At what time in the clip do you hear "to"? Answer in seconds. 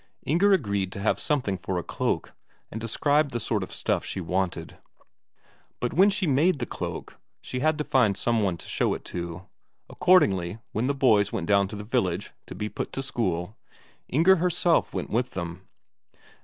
0.93-0.99, 7.77-7.83, 8.57-8.67, 9.13-9.45, 11.67-11.75, 12.47-12.55, 12.93-13.03